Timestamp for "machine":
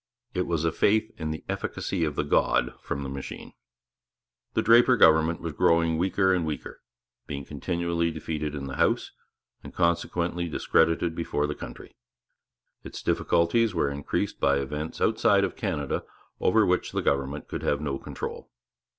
3.09-3.53